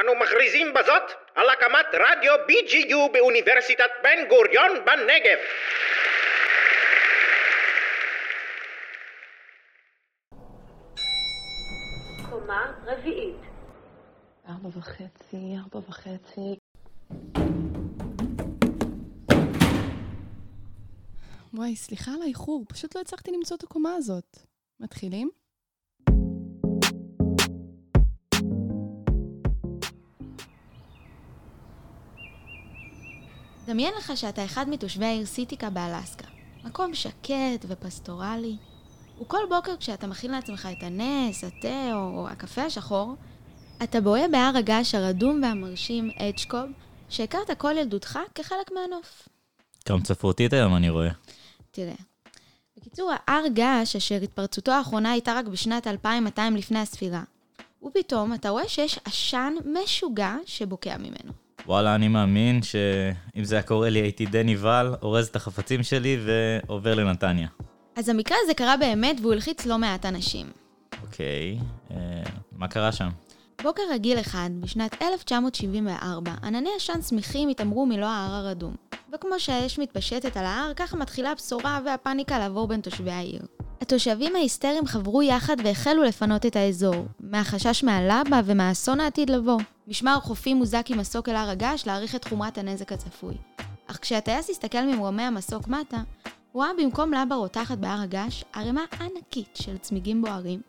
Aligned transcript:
אנו 0.00 0.14
מכריזים 0.14 0.74
בזאת 0.74 1.02
על 1.34 1.50
הקמת 1.50 1.86
רדיו 1.92 2.34
BGU 2.34 3.12
באוניברסיטת 3.12 3.90
בן 4.02 4.28
גוריון 4.28 4.84
בנגב. 4.84 5.38
קומה 12.30 12.72
רביעית. 12.86 13.40
ארבע 14.48 14.68
וחצי, 14.78 15.56
ארבע 15.64 15.88
וחצי. 15.88 16.56
וואי, 21.54 21.76
סליחה 21.76 22.10
על 22.10 22.22
האיחור, 22.22 22.64
פשוט 22.68 22.96
לא 22.96 23.00
הצלחתי 23.00 23.30
למצוא 23.30 23.56
את 23.56 23.62
הקומה 23.62 23.94
הזאת. 23.94 24.36
מתחילים? 24.80 25.30
דמיין 33.66 33.94
לך 33.98 34.12
שאתה 34.16 34.44
אחד 34.44 34.68
מתושבי 34.68 35.04
העיר 35.04 35.26
סיטיקה 35.26 35.70
באלסקה. 35.70 36.24
מקום 36.64 36.94
שקט 36.94 37.64
ופסטורלי. 37.68 38.56
וכל 39.20 39.38
בוקר 39.48 39.76
כשאתה 39.76 40.06
מכין 40.06 40.30
לעצמך 40.30 40.68
את 40.78 40.82
הנס, 40.82 41.44
התה 41.44 41.90
או 41.92 42.28
הקפה 42.28 42.62
השחור, 42.62 43.14
אתה 43.82 44.00
בוהה 44.00 44.28
בהר 44.28 44.56
הגעש 44.56 44.94
הרדום 44.94 45.40
והמרשים 45.42 46.10
אדג'קוב, 46.18 46.70
שהכרת 47.08 47.50
כל 47.58 47.74
ילדותך 47.78 48.18
כחלק 48.34 48.72
מהנוף. 48.72 49.28
קמצפרותית 49.84 50.52
היום 50.52 50.76
אני 50.76 50.90
רואה. 50.90 51.10
תראה, 51.70 51.94
בקיצור, 52.76 53.12
ההר 53.26 53.46
געש, 53.48 53.96
אשר 53.96 54.14
התפרצותו 54.22 54.72
האחרונה 54.72 55.10
הייתה 55.10 55.34
רק 55.34 55.46
בשנת 55.46 55.86
2200 55.86 56.56
לפני 56.56 56.78
הספירה, 56.78 57.22
ופתאום 57.82 58.34
אתה 58.34 58.48
רואה 58.48 58.68
שיש 58.68 58.98
עשן 59.04 59.54
משוגע 59.82 60.36
שבוקע 60.46 60.96
ממנו. 60.96 61.45
וואלה, 61.66 61.94
אני 61.94 62.08
מאמין 62.08 62.62
שאם 62.62 63.44
זה 63.44 63.54
היה 63.54 63.62
קורה 63.62 63.90
לי 63.90 63.98
הייתי 63.98 64.26
דני 64.26 64.56
ול, 64.56 64.94
אורז 65.02 65.26
את 65.26 65.36
החפצים 65.36 65.82
שלי 65.82 66.18
ועובר 66.24 66.94
לנתניה. 66.94 67.48
אז 67.96 68.08
המקרה 68.08 68.36
הזה 68.42 68.54
קרה 68.54 68.76
באמת 68.76 69.16
והוא 69.20 69.32
הלחיץ 69.32 69.66
לא 69.66 69.78
מעט 69.78 70.06
אנשים. 70.06 70.46
אוקיי, 71.02 71.58
אה, 71.90 71.96
מה 72.52 72.68
קרה 72.68 72.92
שם? 72.92 73.08
בוקר 73.62 73.82
רגיל 73.92 74.20
אחד, 74.20 74.50
בשנת 74.60 75.02
1974, 75.02 76.32
ענני 76.42 76.70
עשן 76.76 77.02
שמיכים 77.02 77.48
התעמרו 77.48 77.86
מלוא 77.86 78.08
ההר 78.08 78.34
הרדום. 78.34 78.74
וכמו 79.12 79.40
שהאש 79.40 79.78
מתפשטת 79.78 80.36
על 80.36 80.44
ההר, 80.44 80.72
ככה 80.76 80.96
מתחילה 80.96 81.30
הבשורה 81.30 81.80
והפאניקה 81.86 82.38
לעבור 82.38 82.68
בין 82.68 82.80
תושבי 82.80 83.10
העיר. 83.10 83.42
התושבים 83.80 84.36
ההיסטריים 84.36 84.86
חברו 84.86 85.22
יחד 85.22 85.56
והחלו 85.64 86.02
לפנות 86.02 86.46
את 86.46 86.56
האזור, 86.56 87.06
מהחשש 87.20 87.84
מהלבה 87.84 88.40
ומהאסון 88.44 89.00
העתיד 89.00 89.30
לבוא. 89.30 89.60
משמר 89.88 90.20
חופים 90.20 90.56
מוזק 90.56 90.86
עם 90.88 90.98
מסוק 90.98 91.28
אל 91.28 91.36
הר 91.36 91.50
הגעש 91.50 91.86
להעריך 91.86 92.14
את 92.14 92.24
חומרת 92.24 92.58
הנזק 92.58 92.92
הצפוי. 92.92 93.34
אך 93.86 93.98
כשהטייס 94.02 94.50
הסתכל 94.50 94.82
ממרומי 94.82 95.22
המסוק 95.22 95.68
מטה, 95.68 95.98
הוא 96.52 96.62
ראה 96.62 96.70
במקום 96.78 97.12
לבה 97.12 97.34
רותחת 97.34 97.78
בהר 97.78 98.00
הגעש, 98.00 98.44
ערימה 98.52 98.84
ענקית 99.00 99.48
של 99.54 99.78
צמיגים 99.78 100.22
בוערים, 100.22 100.60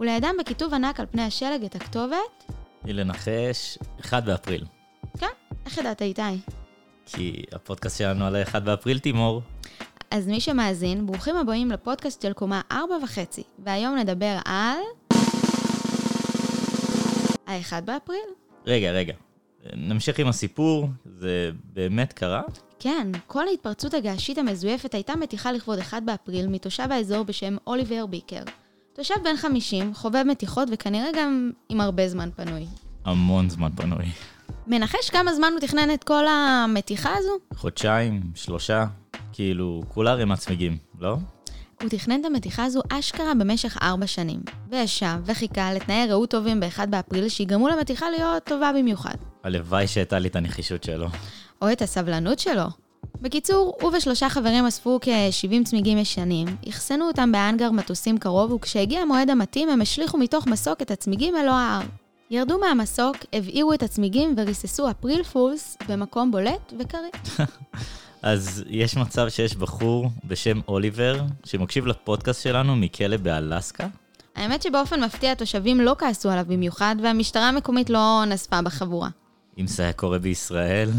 ולידם 0.00 0.34
בכיתוב 0.40 0.74
ענק 0.74 1.00
על 1.00 1.06
פני 1.06 1.22
השלג 1.22 1.64
את 1.64 1.74
הכתובת, 1.74 2.44
תני 2.82 2.92
לנחש, 2.92 3.78
1 4.00 4.24
באפריל. 4.24 4.64
כן, 5.18 5.26
איך 5.66 5.78
ידעת 5.78 6.02
איתי? 6.02 6.22
כי 7.06 7.42
הפודקאסט 7.52 7.98
שלנו 7.98 8.24
על 8.24 8.36
ה-1 8.36 8.60
באפריל, 8.60 8.98
תימור. 8.98 9.42
אז 10.14 10.26
מי 10.26 10.40
שמאזין, 10.40 11.06
ברוכים 11.06 11.36
הבאים 11.36 11.70
לפודקאסט 11.70 12.22
של 12.22 12.32
קומה 12.32 12.60
ארבע 12.72 12.94
וחצי, 13.02 13.42
והיום 13.58 13.96
נדבר 13.96 14.38
על... 14.44 14.78
ה-1 17.46 17.80
באפריל. 17.84 18.18
רגע, 18.66 18.90
רגע. 18.90 19.14
נמשיך 19.76 20.18
עם 20.18 20.28
הסיפור, 20.28 20.88
זה 21.04 21.50
באמת 21.72 22.12
קרה? 22.12 22.42
כן, 22.78 23.08
כל 23.26 23.48
ההתפרצות 23.48 23.94
הגעשית 23.94 24.38
המזויפת 24.38 24.94
הייתה 24.94 25.16
מתיחה 25.16 25.52
לכבוד 25.52 25.78
1 25.78 26.02
באפריל 26.02 26.48
מתושב 26.48 26.86
האזור 26.90 27.22
בשם 27.22 27.56
אוליבר 27.66 28.06
ביקר. 28.06 28.42
תושב 28.92 29.14
בן 29.24 29.36
50, 29.36 29.94
חובב 29.94 30.22
מתיחות 30.26 30.68
וכנראה 30.72 31.08
גם 31.16 31.50
עם 31.68 31.80
הרבה 31.80 32.08
זמן 32.08 32.30
פנוי. 32.36 32.66
המון 33.04 33.50
זמן 33.50 33.70
פנוי. 33.76 34.04
מנחש 34.66 35.10
כמה 35.10 35.34
זמן 35.34 35.48
הוא 35.52 35.60
תכנן 35.60 35.94
את 35.94 36.04
כל 36.04 36.24
המתיחה 36.28 37.10
הזו? 37.18 37.32
חודשיים, 37.54 38.22
שלושה, 38.34 38.86
כאילו, 39.36 39.82
כולה 39.88 40.10
ערימת 40.10 40.38
צמיגים, 40.38 40.76
לא? 41.00 41.16
הוא 41.82 41.88
תכנן 41.88 42.20
את 42.20 42.24
המתיחה 42.24 42.64
הזו 42.64 42.80
אשכרה 42.92 43.34
במשך 43.34 43.76
ארבע 43.82 44.06
שנים, 44.06 44.40
וישב 44.70 45.16
וחיכה 45.24 45.72
לתנאי 45.72 46.06
ראות 46.08 46.30
טובים 46.30 46.60
ב-1 46.60 46.86
באפריל 46.86 47.28
שיגרמו 47.28 47.68
למתיחה 47.68 48.10
להיות 48.10 48.44
טובה 48.44 48.70
במיוחד. 48.78 49.14
הלוואי 49.44 49.86
שהייתה 49.86 50.18
לי 50.18 50.28
את 50.28 50.36
הנחישות 50.36 50.84
שלו. 50.84 51.06
או 51.62 51.72
את 51.72 51.82
הסבלנות 51.82 52.38
שלו. 52.38 52.64
בקיצור, 53.20 53.76
הוא 53.80 53.92
ושלושה 53.96 54.28
חברים 54.28 54.66
אספו 54.66 54.98
כ-70 55.02 55.64
צמיגים 55.64 55.98
ישנים, 55.98 56.46
אחסנו 56.68 57.06
אותם 57.06 57.32
בהאנגר 57.32 57.70
מטוסים 57.70 58.18
קרוב, 58.18 58.52
וכשהגיע 58.52 59.00
המועד 59.00 59.30
המתאים 59.30 59.68
הם 59.68 59.80
השליכו 59.80 60.18
מתוך 60.18 60.46
מסוק 60.46 60.82
את 60.82 60.90
הצמיגים 60.90 61.36
אלו 61.36 61.52
ההר. 61.52 61.82
ירדו 62.30 62.58
מהמסוק, 62.58 63.16
הבעירו 63.32 63.72
את 63.72 63.82
הצמיגים 63.82 64.34
וריססו 64.36 64.90
אפריל 64.90 65.22
פולס 65.22 65.76
במקום 65.88 66.30
בולט 66.30 66.72
וקריא. 66.78 67.10
אז 68.24 68.64
יש 68.68 68.96
מצב 68.96 69.28
שיש 69.28 69.56
בחור 69.56 70.10
בשם 70.24 70.60
אוליבר, 70.68 71.22
שמקשיב 71.44 71.86
לפודקאסט 71.86 72.42
שלנו 72.42 72.76
מכלא 72.76 73.16
באלסקה? 73.16 73.86
האמת 74.36 74.62
שבאופן 74.62 75.04
מפתיע 75.04 75.32
התושבים 75.32 75.80
לא 75.80 75.96
כעסו 75.98 76.30
עליו 76.30 76.44
במיוחד, 76.48 76.96
והמשטרה 77.02 77.48
המקומית 77.48 77.90
לא 77.90 78.24
נספה 78.28 78.62
בחבורה. 78.62 79.08
אם 79.58 79.66
זה 79.66 79.82
היה 79.82 79.92
קורה 79.92 80.18
בישראל... 80.18 80.90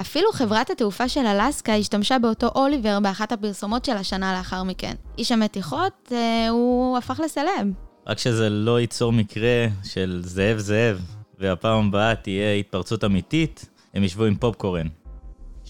אפילו 0.00 0.32
חברת 0.32 0.70
התעופה 0.70 1.08
של 1.08 1.26
אלסקה 1.26 1.74
השתמשה 1.74 2.18
באותו 2.18 2.48
אוליבר 2.54 3.00
באחת 3.00 3.32
הפרסומות 3.32 3.84
של 3.84 3.96
השנה 3.96 4.38
לאחר 4.38 4.62
מכן. 4.62 4.94
איש 5.18 5.32
המתיחות, 5.32 6.12
אה, 6.12 6.48
הוא 6.48 6.98
הפך 6.98 7.20
לסלב. 7.24 7.72
רק 8.06 8.18
שזה 8.18 8.50
לא 8.50 8.80
ייצור 8.80 9.12
מקרה 9.12 9.66
של 9.84 10.22
זאב 10.24 10.58
זאב, 10.58 11.00
והפעם 11.38 11.88
הבאה 11.88 12.14
תהיה 12.14 12.54
התפרצות 12.54 13.04
אמיתית, 13.04 13.68
הם 13.94 14.04
ישבו 14.04 14.24
עם 14.24 14.34
פופקורן. 14.34 14.86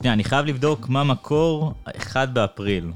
שנייה, 0.03 0.13
אני 0.15 0.25
חייב 0.25 0.47
לבדוק 0.47 0.89
מה 0.89 1.05
מקור 1.05 1.73
1 1.97 2.29
באפריל. 2.29 2.93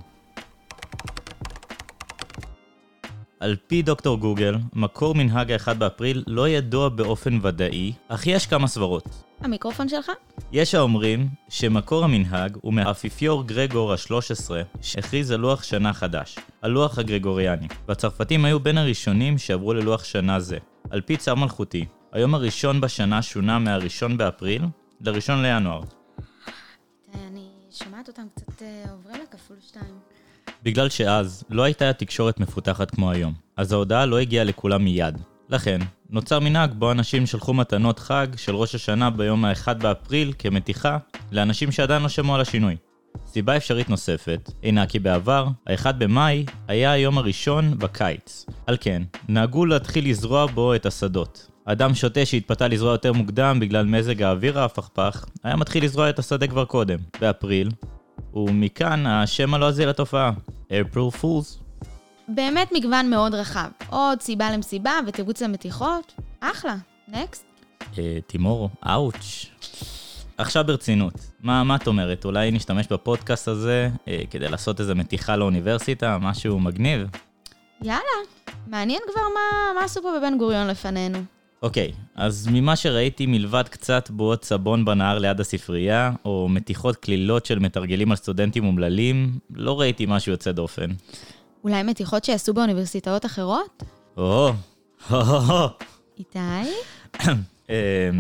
על 3.41 3.57
פי 3.67 3.83
דוקטור 3.83 4.19
גוגל, 4.19 4.55
מקור 4.73 5.15
מנהג 5.15 5.53
ה-1 5.53 5.75
באפריל 5.75 6.25
לא 6.27 6.49
ידוע 6.49 6.89
באופן 6.89 7.39
ודאי, 7.43 7.93
אך 8.09 8.27
יש 8.27 8.47
כמה 8.47 8.67
סברות. 8.67 9.25
המיקרופון 9.41 9.89
שלך? 9.89 10.11
יש 10.53 10.75
האומרים 10.75 11.29
שמקור 11.49 12.05
המנהג 12.05 12.57
הוא 12.61 12.75
מהאפיפיור 12.75 13.45
גרגור 13.47 13.93
ה-13 13.93 14.51
שהכריז 14.81 15.31
על 15.31 15.41
לוח 15.41 15.63
שנה 15.63 15.93
חדש, 15.93 16.39
הלוח 16.63 16.99
הגרגוריאני, 16.99 17.69
והצרפתים 17.89 18.45
היו 18.45 18.61
בין 18.61 18.79
הראשונים 18.79 19.39
שעברו 19.39 19.75
ללוח 19.75 20.05
שנה 20.05 20.41
זה. 20.41 20.59
על 20.91 21.01
פי 21.01 21.17
צו 21.17 21.37
מלכותי, 21.37 21.85
היום 22.13 22.35
הראשון 22.35 22.81
בשנה 22.81 23.23
שונה 23.23 23.59
מהראשון 23.59 24.17
באפריל 24.17 24.63
לראשון 25.01 25.43
לינואר. 25.43 25.83
שומעת 28.05 28.19
אותם 28.19 28.29
קצת 28.35 28.63
אה, 28.63 28.85
עוברים 28.91 29.23
לכפול 29.23 29.57
שתיים. 29.61 29.95
בגלל 30.63 30.89
שאז 30.89 31.45
לא 31.51 31.63
הייתה 31.63 31.93
תקשורת 31.93 32.41
מפותחת 32.41 32.91
כמו 32.91 33.11
היום, 33.11 33.35
אז 33.57 33.73
ההודעה 33.73 34.07
לא 34.07 34.19
הגיעה 34.19 34.45
לכולם 34.45 34.85
מיד. 34.85 35.19
לכן, 35.49 35.79
נוצר 36.11 36.41
מנהג 36.41 36.73
בו 36.73 36.91
אנשים 36.91 37.27
שלחו 37.27 37.55
מתנות 37.55 37.99
חג 37.99 38.27
של 38.37 38.57
ראש 38.57 38.75
השנה 38.75 39.11
ביום 39.11 39.45
ה-1 39.45 39.75
באפריל 39.75 40.33
כמתיחה 40.39 40.99
לאנשים 41.33 41.73
שעדיין 41.73 42.03
לא 42.03 42.09
שמעו 42.09 42.35
על 42.35 42.41
השינוי. 42.41 42.77
סיבה 43.27 43.57
אפשרית 43.57 43.89
נוספת 43.91 44.51
אינה 44.63 44.87
כי 44.87 44.99
בעבר, 44.99 45.47
ה-1 45.67 45.93
במאי 45.93 46.45
היה 46.69 46.93
היום 46.93 47.19
הראשון 47.19 47.79
בקיץ. 47.79 48.47
על 48.67 48.77
כן, 48.81 49.03
נהגו 49.29 49.67
להתחיל 49.67 50.11
לזרוע 50.11 50.47
בו 50.47 50.75
את 50.75 50.87
השדות. 50.87 51.54
אדם 51.65 51.95
שוטה 51.95 52.27
שהתפתה 52.27 52.69
לזרוע 52.69 52.93
יותר 52.93 53.13
מוקדם 53.13 53.59
בגלל 53.61 53.87
מזג 53.87 54.23
האוויר 54.23 54.59
ההפכפך, 54.59 55.25
היה 55.45 55.57
מתחיל 55.57 55.85
לזרוע 55.85 56.11
את 56.11 56.19
השדה 56.19 56.47
כבר 56.47 56.65
קודם, 56.65 56.99
באפריל, 57.21 57.71
ומכאן 58.35 59.07
השם 59.07 59.55
הלועזי 59.55 59.87
לתופעה, 59.87 60.31
April 60.69 61.23
Fools. 61.23 61.65
באמת 62.29 62.73
מגוון 62.73 63.11
מאוד 63.11 63.35
רחב. 63.35 63.69
עוד 63.91 64.21
סיבה 64.21 64.51
למסיבה 64.51 64.93
ותירוץ 65.07 65.43
למתיחות. 65.43 66.15
אחלה. 66.41 66.77
נקסט. 67.09 67.45
אה, 67.99 68.19
תימור, 68.27 68.71
אאוץ'. 68.87 69.47
עכשיו 70.39 70.65
ברצינות, 70.67 71.15
מה, 71.43 71.65
מה 71.65 71.77
את 71.77 71.87
אומרת? 71.87 72.25
אולי 72.25 72.51
נשתמש 72.51 72.87
בפודקאסט 72.91 73.49
הזה 73.49 73.89
אה, 74.09 74.23
כדי 74.31 74.49
לעשות 74.49 74.81
איזה 74.81 74.95
מתיחה 74.95 75.37
לאוניברסיטה, 75.37 76.19
משהו 76.21 76.61
מגניב? 76.61 77.09
יאללה. 77.83 78.01
מעניין 78.67 79.01
כבר 79.13 79.23
מה, 79.35 79.81
מה 79.81 79.85
עשו 79.85 80.03
פה 80.03 80.09
בבן 80.19 80.39
גוריון 80.39 80.67
לפנינו. 80.67 81.19
אוקיי, 81.65 81.93
אז 82.15 82.49
ממה 82.53 82.77
שראיתי 82.77 83.27
מלבד 83.27 83.65
קצת 83.71 84.11
בועות 84.11 84.45
סבון 84.45 84.85
בנהר 84.85 85.19
ליד 85.19 85.41
הספרייה, 85.41 86.13
או 86.25 86.49
מתיחות 86.51 86.97
קלילות 86.97 87.47
של 87.47 87.59
מתרגלים 87.59 88.11
על 88.11 88.17
סטודנטים 88.17 88.65
אומללים, 88.65 89.39
לא 89.51 89.81
ראיתי 89.81 90.07
משהו 90.09 90.33
יוצא 90.33 90.53
דופן. 90.53 90.91
אולי 91.65 91.83
מתיחות 91.83 92.25
שיעשו 92.25 92.55
באוניברסיטאות 92.55 93.27
אחרות? 93.27 93.83
או, 94.17 94.53
הו 95.09 95.19
הו. 95.19 95.69
איתי? 96.19 96.39
אה, 97.71 98.11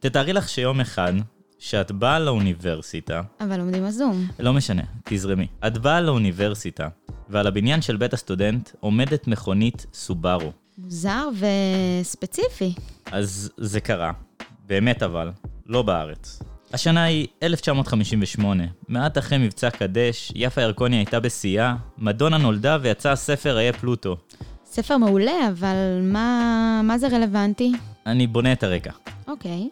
תתארי 0.00 0.32
לך 0.32 0.48
שיום 0.48 0.80
אחד, 0.80 1.12
שאת 1.58 1.92
באה 1.92 2.18
לאוניברסיטה, 2.18 3.22
אבל 3.40 3.56
לומדים 3.56 3.86
בזום. 3.86 4.26
לא 4.38 4.52
משנה, 4.52 4.82
תזרמי. 5.04 5.46
את 5.66 5.78
באה 5.78 6.00
לאוניברסיטה, 6.00 6.88
ועל 7.28 7.46
הבניין 7.46 7.82
של 7.82 7.96
בית 7.96 8.12
הסטודנט 8.12 8.70
עומדת 8.80 9.26
מכונית 9.26 9.86
סובארו. 9.92 10.52
מוזר 10.84 11.28
וספציפי. 12.02 12.74
אז 13.12 13.50
זה 13.56 13.80
קרה. 13.80 14.12
באמת 14.66 15.02
אבל, 15.02 15.30
לא 15.66 15.82
בארץ. 15.82 16.42
השנה 16.72 17.04
היא 17.04 17.26
1958, 17.42 18.64
מעט 18.88 19.18
אחרי 19.18 19.38
מבצע 19.38 19.70
קדש, 19.70 20.32
יפה 20.34 20.62
ירקוני 20.62 20.96
הייתה 20.96 21.20
בשיאה, 21.20 21.76
מדונה 21.98 22.38
נולדה 22.38 22.78
ויצא 22.80 23.10
הספר 23.10 23.58
איה 23.58 23.72
פלוטו. 23.72 24.16
ספר 24.64 24.96
מעולה, 24.96 25.48
אבל 25.48 26.00
מה, 26.02 26.80
מה 26.84 26.98
זה 26.98 27.08
רלוונטי? 27.08 27.72
אני 28.06 28.26
בונה 28.26 28.52
את 28.52 28.62
הרקע. 28.62 28.92
אוקיי. 29.28 29.68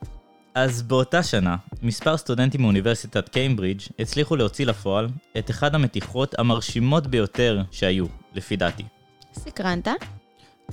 אז 0.54 0.82
באותה 0.82 1.22
שנה, 1.22 1.56
מספר 1.82 2.16
סטודנטים 2.16 2.62
מאוניברסיטת 2.62 3.28
קיימברידג' 3.28 3.80
הצליחו 3.98 4.36
להוציא 4.36 4.66
לפועל 4.66 5.08
את 5.38 5.50
אחד 5.50 5.74
המתיחות 5.74 6.38
המרשימות 6.38 7.06
ביותר 7.06 7.62
שהיו, 7.70 8.06
לפי 8.34 8.56
דעתי. 8.56 8.84
סקרנת? 9.32 9.88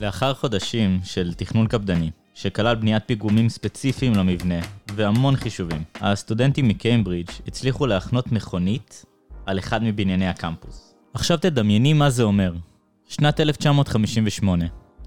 לאחר 0.02 0.34
חודשים 0.34 1.00
של 1.04 1.34
תכנון 1.34 1.68
קפדני, 1.68 2.12
שכלל 2.34 2.76
בניית 2.76 3.04
פיגומים 3.06 3.50
ספציפיים 3.50 4.14
למבנה 4.14 4.60
והמון 4.96 5.36
חישובים, 5.36 5.84
הסטודנטים 6.02 6.68
מקיימברידג' 6.68 7.32
הצליחו 7.48 7.88
להחנות 7.88 8.32
מכונית 8.32 9.06
על 9.46 9.60
אחד 9.60 9.84
מבנייני 9.84 10.28
הקמפוס. 10.28 10.96
עכשיו 11.14 11.38
תדמייני 11.38 11.94
מה 11.94 12.10
זה 12.10 12.24
אומר. 12.24 12.54
שנת 13.08 13.40
1958, 13.40 14.66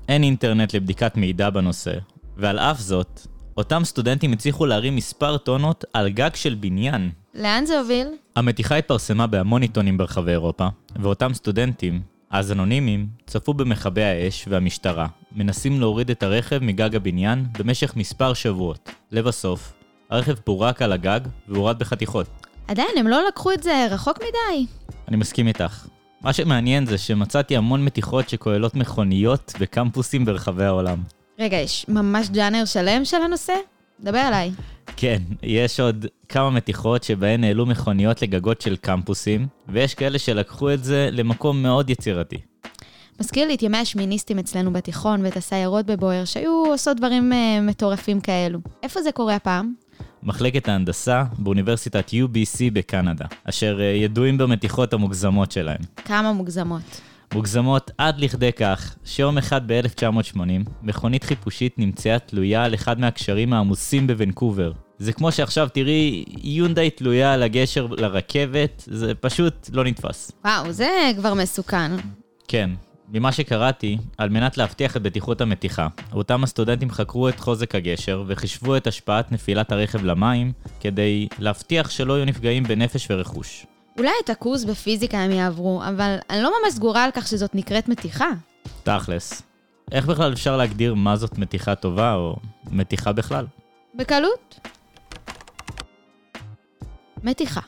אין 0.08 0.22
אינטרנט 0.22 0.74
לבדיקת 0.74 1.16
מידע 1.16 1.50
בנושא, 1.50 1.98
ועל 2.36 2.58
אף 2.58 2.80
זאת, 2.80 3.20
אותם 3.56 3.84
סטודנטים 3.84 4.32
הצליחו 4.32 4.66
להרים 4.66 4.96
מספר 4.96 5.38
טונות 5.38 5.84
על 5.92 6.08
גג 6.08 6.30
של 6.34 6.54
בניין. 6.54 7.10
לאן 7.34 7.66
זה 7.66 7.78
הוביל? 7.78 8.08
המתיחה 8.36 8.76
התפרסמה 8.76 9.26
בהמון 9.26 9.62
עיתונים 9.62 9.98
ברחבי 9.98 10.30
אירופה, 10.30 10.68
ואותם 10.96 11.34
סטודנטים, 11.34 12.02
אז 12.30 12.52
אנונימיים, 12.52 13.06
צפו 13.26 13.54
במכבי 13.54 14.02
האש 14.02 14.44
והמשטרה, 14.48 15.06
מנסים 15.32 15.80
להוריד 15.80 16.10
את 16.10 16.22
הרכב 16.22 16.58
מגג 16.58 16.96
הבניין 16.96 17.46
במשך 17.58 17.96
מספר 17.96 18.34
שבועות. 18.34 18.90
לבסוף, 19.12 19.72
הרכב 20.10 20.34
פורק 20.34 20.82
על 20.82 20.92
הגג 20.92 21.20
והורד 21.48 21.78
בחתיכות. 21.78 22.26
עדיין, 22.68 22.88
הם 22.98 23.06
לא 23.06 23.28
לקחו 23.28 23.52
את 23.52 23.62
זה 23.62 23.86
רחוק 23.90 24.18
מדי. 24.18 24.66
אני 25.08 25.16
מסכים 25.16 25.48
איתך. 25.48 25.86
מה 26.20 26.32
שמעניין 26.32 26.86
זה 26.86 26.98
שמצאתי 26.98 27.56
המון 27.56 27.84
מתיחות 27.84 28.28
שכוללות 28.28 28.74
מכוניות 28.74 29.52
בקמפוסים 29.60 30.24
ברחבי 30.24 30.64
העולם. 30.64 30.98
רגע, 31.38 31.56
יש 31.56 31.86
ממש 31.88 32.28
ג'אנר 32.28 32.64
שלם 32.64 33.04
של 33.04 33.22
הנושא? 33.22 33.54
דבר 34.00 34.18
עליי. 34.18 34.50
כן, 34.96 35.22
יש 35.42 35.80
עוד 35.80 36.06
כמה 36.28 36.50
מתיחות 36.50 37.02
שבהן 37.02 37.44
העלו 37.44 37.66
מכוניות 37.66 38.22
לגגות 38.22 38.60
של 38.60 38.76
קמפוסים, 38.76 39.46
ויש 39.68 39.94
כאלה 39.94 40.18
שלקחו 40.18 40.72
את 40.72 40.84
זה 40.84 41.08
למקום 41.12 41.62
מאוד 41.62 41.90
יצירתי. 41.90 42.36
מזכיר 43.20 43.48
לי 43.48 43.54
את 43.54 43.62
ימי 43.62 43.78
השמיניסטים 43.78 44.38
אצלנו 44.38 44.72
בתיכון 44.72 45.24
ואת 45.24 45.36
הסיירות 45.36 45.86
בבויאר, 45.86 46.24
שהיו 46.24 46.64
עושות 46.66 46.96
דברים 46.96 47.32
uh, 47.32 47.36
מטורפים 47.62 48.20
כאלו. 48.20 48.58
איפה 48.82 49.02
זה 49.02 49.12
קורה 49.12 49.34
הפעם? 49.34 49.72
מחלקת 50.22 50.68
ההנדסה 50.68 51.24
באוניברסיטת 51.38 52.08
UBC 52.10 52.58
בקנדה, 52.72 53.24
אשר 53.44 53.80
אה, 53.80 53.84
ידועים 53.84 54.38
במתיחות 54.38 54.92
המוגזמות 54.92 55.52
שלהם. 55.52 55.80
כמה 56.04 56.32
מוגזמות. 56.32 57.00
מוגזמות 57.34 57.90
עד 57.98 58.20
לכדי 58.20 58.52
כך 58.52 58.96
שיום 59.04 59.38
אחד 59.38 59.60
ב-1980, 59.72 60.40
מכונית 60.82 61.24
חיפושית 61.24 61.78
נמצאה 61.78 62.18
תלויה 62.18 62.64
על 62.64 62.74
אחד 62.74 63.00
מהקשרים 63.00 63.52
העמוסים 63.52 64.06
בוונקובר. 64.06 64.72
זה 64.98 65.12
כמו 65.12 65.32
שעכשיו 65.32 65.68
תראי 65.72 66.24
יונדאי 66.42 66.90
תלויה 66.90 67.32
על 67.32 67.42
הגשר 67.42 67.86
לרכבת, 67.86 68.84
זה 68.86 69.14
פשוט 69.14 69.70
לא 69.72 69.84
נתפס. 69.84 70.32
וואו, 70.44 70.72
זה 70.72 71.10
כבר 71.16 71.34
מסוכן. 71.34 71.92
כן, 72.48 72.70
ממה 73.12 73.32
שקראתי, 73.32 73.98
על 74.18 74.28
מנת 74.28 74.58
להבטיח 74.58 74.96
את 74.96 75.02
בטיחות 75.02 75.40
המתיחה, 75.40 75.88
אותם 76.12 76.44
הסטודנטים 76.44 76.90
חקרו 76.90 77.28
את 77.28 77.40
חוזק 77.40 77.74
הגשר 77.74 78.24
וחישבו 78.26 78.76
את 78.76 78.86
השפעת 78.86 79.32
נפילת 79.32 79.72
הרכב 79.72 80.04
למים, 80.04 80.52
כדי 80.80 81.28
להבטיח 81.38 81.90
שלא 81.90 82.14
יהיו 82.14 82.24
נפגעים 82.24 82.62
בנפש 82.62 83.06
ורכוש. 83.10 83.66
אולי 83.98 84.10
את 84.24 84.30
הקורס 84.30 84.64
בפיזיקה 84.64 85.18
הם 85.18 85.30
יעברו, 85.30 85.82
אבל 85.88 86.16
אני 86.30 86.42
לא 86.42 86.52
ממש 86.62 86.74
סגורה 86.74 87.04
על 87.04 87.10
כך 87.10 87.28
שזאת 87.28 87.54
נקראת 87.54 87.88
מתיחה. 87.88 88.30
תכלס. 88.82 89.42
איך 89.92 90.06
בכלל 90.06 90.32
אפשר 90.32 90.56
להגדיר 90.56 90.94
מה 90.94 91.16
זאת 91.16 91.38
מתיחה 91.38 91.74
טובה, 91.74 92.14
או 92.14 92.36
מתיחה 92.70 93.12
בכלל? 93.12 93.46
בקלות. 93.94 94.60
מתיחה. 97.22 97.60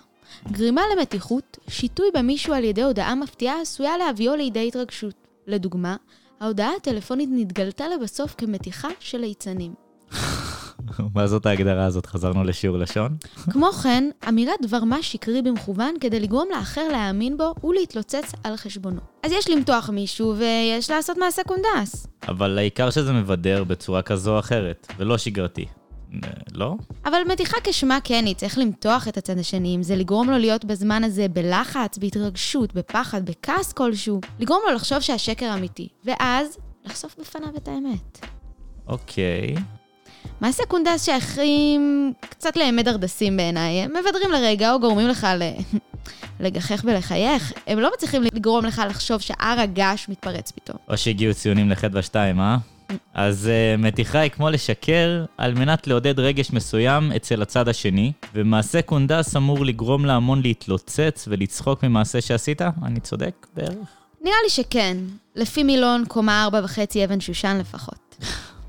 גרימה 0.50 0.82
למתיחות, 0.96 1.58
שיטוי 1.68 2.06
במישהו 2.14 2.54
על 2.54 2.64
ידי 2.64 2.82
הודעה 2.82 3.14
מפתיעה 3.14 3.60
עשויה 3.60 3.96
להביאו 3.98 4.36
לידי 4.36 4.68
התרגשות. 4.68 5.14
לדוגמה, 5.46 5.96
ההודעה 6.40 6.70
הטלפונית 6.76 7.28
נתגלתה 7.32 7.84
לבסוף 7.88 8.34
כמתיחה 8.38 8.88
של 9.00 9.18
ליצנים. 9.18 9.89
מה 11.14 11.26
זאת 11.26 11.46
ההגדרה 11.46 11.84
הזאת? 11.84 12.06
חזרנו 12.06 12.44
לשיעור 12.44 12.78
לשון? 12.78 13.16
כמו 13.50 13.72
כן, 13.72 14.10
אמירת 14.28 14.58
דבר 14.62 14.84
מה 14.84 15.02
שקרי 15.02 15.42
במכוון 15.42 15.94
כדי 16.00 16.20
לגרום 16.20 16.48
לאחר 16.56 16.88
להאמין 16.88 17.36
בו 17.36 17.54
ולהתלוצץ 17.64 18.32
על 18.44 18.56
חשבונו. 18.56 19.00
אז 19.22 19.32
יש 19.32 19.50
למתוח 19.50 19.90
מישהו 19.90 20.34
ויש 20.36 20.90
לעשות 20.90 21.18
מעשה 21.18 21.42
קונדס. 21.42 22.06
אבל 22.28 22.58
העיקר 22.58 22.90
שזה 22.90 23.12
מבדר 23.12 23.64
בצורה 23.64 24.02
כזו 24.02 24.34
או 24.34 24.38
אחרת, 24.38 24.92
ולא 24.98 25.18
שגרתי. 25.18 25.66
לא? 26.52 26.74
אבל 27.04 27.18
מתיחה 27.28 27.56
כשמה 27.64 27.98
כן 28.04 28.26
היא, 28.26 28.34
צריך 28.34 28.58
למתוח 28.58 29.08
את 29.08 29.16
הצד 29.16 29.38
השני, 29.38 29.76
אם 29.76 29.82
זה 29.82 29.96
לגרום 29.96 30.30
לו 30.30 30.38
להיות 30.38 30.64
בזמן 30.64 31.04
הזה 31.04 31.28
בלחץ, 31.28 31.98
בהתרגשות, 31.98 32.74
בפחד, 32.74 33.26
בכעס 33.26 33.72
כלשהו, 33.72 34.20
לגרום 34.38 34.60
לו 34.68 34.74
לחשוב 34.74 35.00
שהשקר 35.00 35.54
אמיתי, 35.54 35.88
ואז 36.04 36.58
לחשוף 36.84 37.16
בפניו 37.18 37.56
את 37.56 37.68
האמת. 37.68 38.26
אוקיי. 38.86 39.54
מעשה 40.40 40.62
קונדס 40.68 41.04
שייכים 41.04 42.12
קצת 42.20 42.56
לאמת 42.56 42.84
דרדסים 42.84 43.36
בעיניי. 43.36 43.82
הם 43.82 43.90
מבדרים 43.90 44.30
לרגע 44.32 44.72
או 44.72 44.80
גורמים 44.80 45.08
לך 45.08 45.26
ל... 45.38 45.42
לגחך 46.44 46.84
ולחייך. 46.84 47.52
הם 47.66 47.78
לא 47.78 47.90
מצליחים 47.94 48.22
לגרום 48.22 48.64
לך 48.64 48.82
לחשוב 48.88 49.20
שהר 49.20 49.60
הגעש 49.60 50.08
מתפרץ 50.08 50.50
פתאום. 50.50 50.78
או 50.88 50.98
שהגיעו 50.98 51.34
ציונים 51.34 51.70
לחטא 51.70 51.98
ושתיים, 51.98 52.40
אה? 52.40 52.56
אז 53.14 53.48
uh, 53.48 53.80
מתיחה 53.82 54.18
היא 54.18 54.30
כמו 54.30 54.50
לשקר 54.50 55.24
על 55.38 55.54
מנת 55.54 55.86
לעודד 55.86 56.20
רגש 56.20 56.52
מסוים 56.52 57.12
אצל 57.12 57.42
הצד 57.42 57.68
השני, 57.68 58.12
ומעשה 58.34 58.82
קונדס 58.82 59.36
אמור 59.36 59.64
לגרום 59.64 60.04
להמון 60.04 60.42
להתלוצץ 60.42 61.28
ולצחוק 61.28 61.82
ממעשה 61.82 62.20
שעשית? 62.20 62.62
אני 62.62 63.00
צודק 63.00 63.46
בערך? 63.54 63.88
נראה 64.22 64.36
לי 64.44 64.50
שכן. 64.50 64.96
לפי 65.36 65.62
מילון, 65.62 66.04
קומה 66.08 66.44
ארבע 66.44 66.60
וחצי 66.64 67.04
אבן 67.04 67.20
שושן 67.20 67.56
לפחות. 67.60 68.16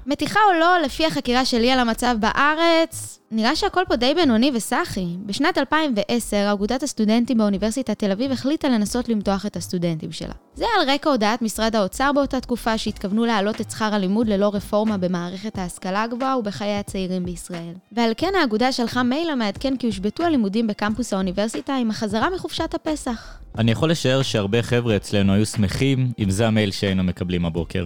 מתיחה 0.06 0.40
או 0.48 0.60
לא, 0.60 0.78
לפי 0.86 1.06
החקירה 1.06 1.46
שלי 1.46 1.72
על 1.72 1.80
המצב 1.80 2.16
בארץ, 2.20 3.20
נראה 3.32 3.56
שהכל 3.56 3.82
פה 3.88 3.96
די 3.96 4.14
בינוני 4.14 4.52
וסאחי. 4.54 5.06
בשנת 5.26 5.58
2010, 5.58 6.52
אגודת 6.54 6.84
הסטודנטים 6.84 7.38
באוניברסיטת 7.38 8.00
תל 8.00 8.12
אביב 8.12 8.32
החליטה 8.32 8.70
לנסות 8.70 9.10
למתוח 9.10 9.46
את 9.46 9.56
הסטודנטים 9.56 10.12
שלה. 10.12 10.34
זה 10.56 10.66
על 10.80 10.90
רקע 10.90 11.10
הודעת 11.10 11.42
משרד 11.42 11.76
האוצר 11.76 12.12
באותה 12.16 12.40
תקופה 12.40 12.78
שהתכוונו 12.78 13.26
להעלות 13.26 13.62
את 13.62 13.72
שכר 13.72 13.96
הלימוד 13.96 14.28
ללא 14.28 14.52
רפורמה 14.54 14.98
במערכת 14.98 15.58
ההשכלה 15.58 16.04
הגבוהה 16.04 16.38
ובחיי 16.38 16.78
הצעירים 16.78 17.26
בישראל. 17.26 17.74
ועל 17.92 18.14
כן 18.18 18.32
האגודה 18.42 18.72
שלחה 18.72 19.04
מייל 19.04 19.30
המעדכן 19.30 19.78
כי 19.78 19.88
הושבתו 19.88 20.24
הלימודים 20.24 20.68
בקמפוס 20.68 21.14
האוניברסיטה 21.14 21.76
עם 21.76 21.90
החזרה 21.90 22.30
מחופשת 22.30 22.74
הפסח. 22.74 23.38
אני 23.58 23.72
יכול 23.72 23.92
לשער 23.92 24.22
שהרבה 24.22 24.64
חבר'ה 24.64 24.96
אצלנו 24.96 25.34
היו 25.34 25.46
שמחים 25.46 26.12
אם 26.20 26.30
זה 26.30 26.48
המייל 26.48 26.72
שהיינו 26.72 27.04
מקבלים 27.04 27.46
הבוקר. 27.46 27.86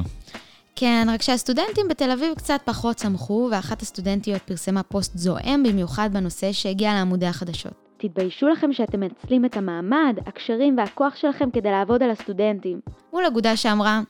כן, 0.76 1.08
רק 1.10 1.22
שהסטודנטים 1.22 1.88
בתל 1.90 2.12
אביב 2.12 2.34
קצת 2.38 2.62
פחות 2.66 2.96
צמחו, 2.96 3.50
ואחת 3.52 3.82
הסטודנטיות 3.82 4.42
פרסמה 4.42 4.84
פוסט 4.84 5.18
זועם 5.18 5.64
במיוחד 5.64 6.10
בנושא 6.14 6.52
שהגיע 6.52 6.94
לעמודי 6.94 7.26
החדשות. 7.26 7.74
תתביישו 7.98 8.48
לכם 8.48 8.74
שאתם 8.74 9.00
מנצלים 9.00 9.46
את 9.46 9.58
המעמד, 9.58 10.18
הקשרים 10.26 10.78
והכוח 10.78 11.16
שלכם 11.16 11.52
כדי 11.52 11.72
לעבוד 11.72 12.04
על 12.04 12.10
הסטודנטים. 12.10 12.80
מול 13.14 13.26
אגודה 13.26 13.58
שאמרה, 13.58 14.02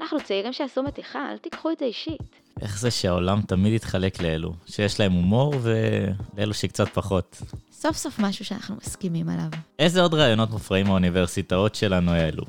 אנחנו 0.00 0.18
צעירים 0.24 0.52
שעשו 0.52 0.82
מתיחה, 0.82 1.30
אל 1.30 1.38
תיקחו 1.38 1.70
את 1.70 1.78
זה 1.78 1.84
אישית. 1.84 2.20
איך 2.60 2.78
זה 2.78 2.90
שהעולם 2.90 3.40
תמיד 3.40 3.72
יתחלק 3.72 4.22
לאלו, 4.22 4.52
שיש 4.66 5.00
להם 5.00 5.12
הומור 5.12 5.54
ולאלו 5.62 6.54
שקצת 6.54 6.88
פחות. 6.88 7.42
סוף 7.72 7.96
סוף 7.96 8.18
משהו 8.18 8.44
שאנחנו 8.44 8.76
מסכימים 8.76 9.28
עליו. 9.28 9.48
איזה 9.78 10.02
עוד 10.02 10.14
רעיונות 10.14 10.50
מופרעים 10.50 10.86
האוניברסיטאות 10.86 11.74
שלנו 11.74 12.10
העלו? 12.10 12.44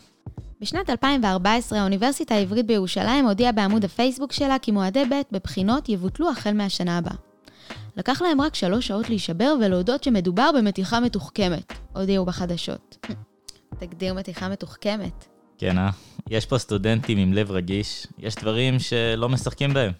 בשנת 0.62 0.90
2014 0.90 1.80
האוניברסיטה 1.80 2.36
העברית 2.36 2.66
בירושלים 2.66 3.26
הודיעה 3.26 3.52
בעמוד 3.52 3.86
הפייסבוק 3.86 4.32
שלה 4.32 4.60
כי 4.60 4.72
מועדי 4.72 5.04
ב' 5.06 5.22
בבחינות 5.32 5.90
יבוטלו 5.90 6.30
החל 6.30 6.54
מהשנה 6.54 6.98
הבאה. 6.98 7.14
לקח 7.98 8.22
להם 8.22 8.42
רק 8.42 8.56
שלוש 8.56 8.88
שעות 8.88 9.10
להישבר 9.10 9.56
ולהודות 9.62 10.04
שמדובר 10.04 10.50
במתיחה 10.58 11.00
מתוחכמת, 11.00 11.74
הודיעו 11.96 12.26
בחדשות. 12.26 13.08
תגדיר 13.80 14.14
מתיחה 14.14 14.50
מתוחכמת. 14.50 15.26
כן, 15.58 15.78
אה? 15.78 15.90
יש 16.30 16.46
פה 16.46 16.58
סטודנטים 16.58 17.18
עם 17.18 17.34
לב 17.34 17.52
רגיש, 17.52 18.08
יש 18.18 18.36
דברים 18.36 18.80
שלא 18.80 19.30
משחקים 19.30 19.74
בהם. 19.74 19.92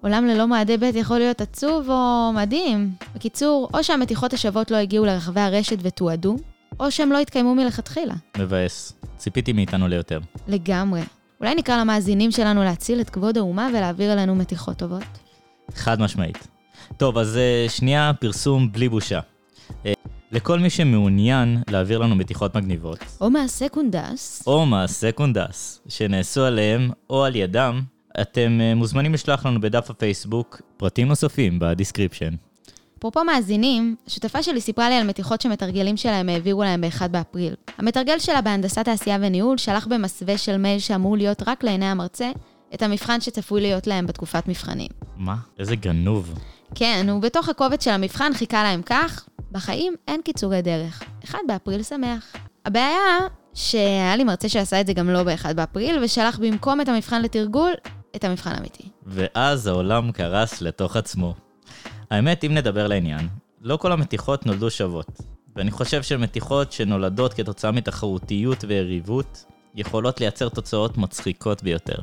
עולם 0.00 0.26
ללא 0.26 0.46
מועדי 0.46 0.76
ב' 0.76 0.90
יכול 0.94 1.18
להיות 1.18 1.40
עצוב 1.40 1.90
או 1.90 2.30
מדהים. 2.34 2.92
בקיצור, 3.14 3.68
או 3.74 3.84
שהמתיחות 3.84 4.32
השוות 4.32 4.70
לא 4.70 4.76
הגיעו 4.76 5.04
לרחבי 5.04 5.40
הרשת 5.40 5.78
ותועדו, 5.82 6.36
או 6.80 6.90
שהם 6.90 7.12
לא 7.12 7.18
התקיימו 7.18 7.54
מלכתחילה. 7.54 8.14
מבאס. 8.38 8.92
ציפיתי 9.16 9.52
מאיתנו 9.52 9.88
ליותר. 9.88 10.20
לגמרי. 10.48 11.00
אולי 11.40 11.54
נקרא 11.54 11.80
למאזינים 11.80 12.30
שלנו 12.30 12.64
להציל 12.64 13.00
את 13.00 13.10
כבוד 13.10 13.38
האומה 13.38 13.68
ולהעביר 13.70 14.12
אלינו 14.12 14.34
מתיחות 14.34 14.76
טובות? 14.76 15.18
חד 15.74 16.00
משמעית. 16.00 16.48
טוב, 16.96 17.18
אז 17.18 17.36
אה, 17.36 17.66
שנייה 17.68 18.12
פרסום 18.20 18.72
בלי 18.72 18.88
בושה. 18.88 19.20
אה, 19.86 19.92
לכל 20.32 20.58
מי 20.58 20.70
שמעוניין 20.70 21.62
להעביר 21.70 21.98
לנו 21.98 22.14
מתיחות 22.14 22.56
מגניבות, 22.56 22.98
או 23.20 23.30
מהסקונדס, 23.30 24.42
או 24.46 24.66
מעשה 24.66 25.12
קונדס, 25.12 25.80
שנעשו 25.88 26.44
עליהם 26.44 26.90
או 27.10 27.24
על 27.24 27.36
ידם, 27.36 27.80
אתם 28.20 28.58
אה, 28.60 28.74
מוזמנים 28.74 29.14
לשלוח 29.14 29.46
לנו 29.46 29.60
בדף 29.60 29.90
הפייסבוק 29.90 30.62
פרטים 30.76 31.08
נוספים 31.08 31.58
ב 31.58 31.64
description. 31.64 32.34
אפרופו 33.00 33.24
מאזינים, 33.24 33.96
השותפה 34.06 34.42
שלי 34.42 34.60
סיפרה 34.60 34.88
לי 34.88 34.94
על 34.94 35.06
מתיחות 35.06 35.40
שמתרגלים 35.40 35.96
שלהם 35.96 36.28
העבירו 36.28 36.62
להם 36.62 36.80
ב-1 36.80 37.08
באפריל. 37.08 37.54
המתרגל 37.78 38.18
שלה 38.18 38.40
בהנדסת 38.40 38.84
תעשייה 38.84 39.18
וניהול 39.20 39.58
שלח 39.58 39.86
במסווה 39.86 40.38
של 40.38 40.56
מייל 40.56 40.78
שאמור 40.78 41.16
להיות 41.16 41.42
רק 41.46 41.64
לעיני 41.64 41.86
המרצה, 41.86 42.30
את 42.74 42.82
המבחן 42.82 43.20
שצפוי 43.20 43.60
להיות 43.60 43.86
להם 43.86 44.06
בתקופת 44.06 44.48
מבחנים. 44.48 44.88
מה? 45.16 45.36
איזה 45.58 45.76
גנוב. 45.76 46.34
כן, 46.74 47.06
ובתוך 47.16 47.48
הקובץ 47.48 47.84
של 47.84 47.90
המבחן 47.90 48.34
חיכה 48.34 48.62
להם 48.62 48.82
כך, 48.82 49.28
בחיים 49.52 49.94
אין 50.08 50.22
קיצורי 50.22 50.62
דרך. 50.62 51.02
1 51.24 51.38
באפריל 51.48 51.82
שמח. 51.82 52.32
הבעיה 52.64 53.18
שהיה 53.54 54.16
לי 54.16 54.24
מרצה 54.24 54.48
שעשה 54.48 54.80
את 54.80 54.86
זה 54.86 54.92
גם 54.92 55.10
לא 55.10 55.22
ב-1 55.22 55.52
באפריל, 55.54 55.98
ושלח 56.02 56.38
במקום 56.38 56.80
את 56.80 56.88
המבחן 56.88 57.22
לתרגול, 57.22 57.72
את 58.16 58.24
המבחן 58.24 58.50
האמיתי. 58.50 58.88
ואז 59.06 59.66
העולם 59.66 60.12
קרס 60.12 60.62
לתוך 60.62 60.96
עצמו. 60.96 61.34
האמת, 62.10 62.44
אם 62.44 62.54
נדבר 62.54 62.86
לעניין, 62.86 63.28
לא 63.60 63.76
כל 63.76 63.92
המתיחות 63.92 64.46
נולדו 64.46 64.70
שוות. 64.70 65.20
ואני 65.56 65.70
חושב 65.70 66.02
שמתיחות 66.02 66.72
שנולדות 66.72 67.34
כתוצאה 67.34 67.70
מתחרותיות 67.70 68.64
ויריבות, 68.68 69.44
יכולות 69.74 70.20
לייצר 70.20 70.48
תוצאות 70.48 70.98
מצחיקות 70.98 71.62
ביותר. 71.62 71.94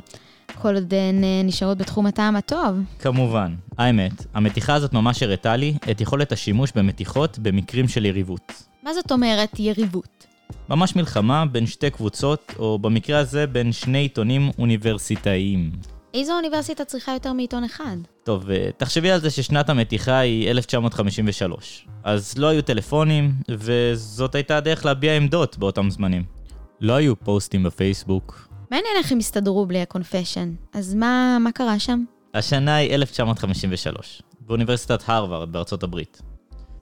כל 0.61 0.75
עוד 0.75 0.93
הן 0.93 1.23
אה, 1.23 1.41
נשארות 1.43 1.77
בתחום 1.77 2.05
הטעם 2.05 2.35
הטוב. 2.35 2.79
כמובן. 2.99 3.55
האמת, 3.77 4.25
המתיחה 4.33 4.73
הזאת 4.73 4.93
ממש 4.93 5.23
הראתה 5.23 5.55
לי 5.55 5.73
את 5.91 6.01
יכולת 6.01 6.31
השימוש 6.31 6.71
במתיחות 6.75 7.39
במקרים 7.39 7.87
של 7.87 8.05
יריבות. 8.05 8.63
מה 8.83 8.93
זאת 8.93 9.11
אומרת 9.11 9.59
יריבות? 9.59 10.27
ממש 10.69 10.95
מלחמה 10.95 11.45
בין 11.45 11.65
שתי 11.65 11.89
קבוצות, 11.89 12.53
או 12.59 12.79
במקרה 12.79 13.19
הזה 13.19 13.47
בין 13.47 13.71
שני 13.71 13.97
עיתונים 13.97 14.51
אוניברסיטאיים. 14.59 15.71
איזו 16.13 16.33
אוניברסיטה 16.33 16.85
צריכה 16.85 17.13
יותר 17.13 17.33
מעיתון 17.33 17.63
אחד? 17.63 17.97
טוב, 18.23 18.49
אה, 18.51 18.69
תחשבי 18.77 19.11
על 19.11 19.19
זה 19.19 19.29
ששנת 19.29 19.69
המתיחה 19.69 20.17
היא 20.17 20.49
1953. 20.51 21.87
אז 22.03 22.37
לא 22.37 22.47
היו 22.47 22.61
טלפונים, 22.61 23.31
וזאת 23.51 24.35
הייתה 24.35 24.57
הדרך 24.57 24.85
להביע 24.85 25.15
עמדות 25.15 25.57
באותם 25.57 25.89
זמנים. 25.89 26.23
לא 26.81 26.93
היו 26.93 27.19
פוסטים 27.19 27.63
בפייסבוק. 27.63 28.47
מעניין 28.71 28.93
איך 28.97 29.11
הם 29.11 29.17
הסתדרו 29.17 29.65
בלי 29.65 29.81
הקונפשן. 29.81 30.53
אז 30.73 30.93
מה, 30.93 31.37
מה 31.39 31.51
קרה 31.51 31.79
שם? 31.79 32.03
השנה 32.33 32.75
היא 32.75 32.95
1953, 32.95 34.21
באוניברסיטת 34.39 35.03
הרווארד 35.05 35.51
בארצות 35.51 35.83
הברית. 35.83 36.21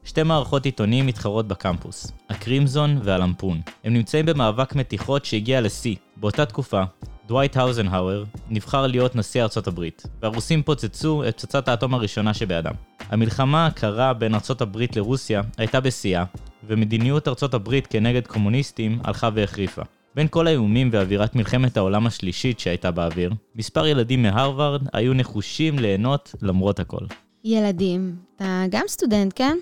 שתי 0.03 0.24
מערכות 0.24 0.65
עיתונים 0.65 1.05
מתחרות 1.05 1.48
בקמפוס, 1.48 2.12
הקרימזון 2.29 3.00
והלמפון. 3.03 3.62
הם 3.84 3.94
נמצאים 3.94 4.25
במאבק 4.25 4.75
מתיחות 4.75 5.25
שהגיע 5.25 5.62
לשיא. 5.62 5.96
באותה 6.17 6.46
תקופה, 6.46 6.84
דווייט 7.27 7.58
האוזנהאואר 7.58 8.24
נבחר 8.50 8.88
להיות 8.88 9.15
נשיא 9.15 9.44
ארצות 9.44 9.67
הברית, 9.67 10.03
והרוסים 10.22 10.63
פוצצו 10.63 11.24
את 11.27 11.34
פצצת 11.34 11.67
האטום 11.67 11.94
הראשונה 11.94 12.34
שבידם. 12.34 12.72
המלחמה 13.00 13.65
הקרה 13.65 14.13
בין 14.13 14.34
ארצות 14.34 14.62
הברית 14.62 14.96
לרוסיה 14.96 15.41
הייתה 15.58 15.79
בשיאה, 15.79 16.24
ומדיניות 16.67 17.27
ארצות 17.27 17.53
הברית 17.53 17.88
כנגד 17.88 18.27
קומוניסטים 18.27 19.00
הלכה 19.03 19.29
והחריפה. 19.34 19.82
בין 20.15 20.27
כל 20.27 20.48
האיומים 20.48 20.89
ואווירת 20.91 21.36
מלחמת 21.36 21.77
העולם 21.77 22.08
השלישית 22.08 22.60
שהייתה 22.60 22.91
באוויר, 22.91 23.34
מספר 23.55 23.88
ילדים 23.88 24.24
מהרווארד 24.24 24.82
היו 24.94 25.13
נחושים 25.13 25.79
ליהנות 25.79 26.36
למרות 26.41 26.79
הכל. 26.79 27.05
ילדים. 27.44 28.15
אתה 28.36 28.63
גם 28.70 28.84
סטודנט, 28.88 29.34
כן? 29.36 29.58